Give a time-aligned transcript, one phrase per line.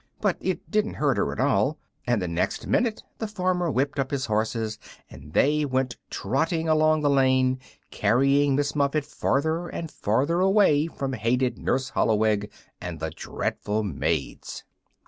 [0.19, 4.09] But it didn't hurt her at all, and the next minute the farmer whipped up
[4.09, 4.79] his horses,
[5.11, 7.59] and they went trotting along the lane,
[7.91, 12.49] carrying Miss Muffet farther and farther away from hated Nurse Holloweg
[12.81, 14.63] and the dreadful maids.